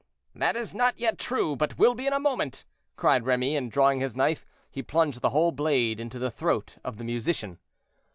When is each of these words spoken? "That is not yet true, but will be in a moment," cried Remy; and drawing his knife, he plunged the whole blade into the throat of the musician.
"That 0.33 0.55
is 0.55 0.73
not 0.73 0.97
yet 0.97 1.19
true, 1.19 1.55
but 1.55 1.77
will 1.77 1.93
be 1.93 2.07
in 2.07 2.13
a 2.13 2.19
moment," 2.19 2.65
cried 2.95 3.23
Remy; 3.23 3.55
and 3.55 3.71
drawing 3.71 3.99
his 3.99 4.15
knife, 4.15 4.47
he 4.71 4.81
plunged 4.81 5.21
the 5.21 5.29
whole 5.29 5.51
blade 5.51 5.99
into 5.99 6.17
the 6.17 6.31
throat 6.31 6.79
of 6.83 6.97
the 6.97 7.03
musician. 7.03 7.59